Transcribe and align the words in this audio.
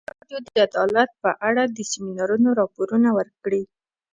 ازادي 0.03 0.17
راډیو 0.21 0.39
د 0.67 0.69
عدالت 0.75 1.11
په 1.23 1.31
اړه 1.47 1.63
د 1.67 1.79
سیمینارونو 1.91 2.49
راپورونه 2.59 3.09
ورکړي. 3.17 3.63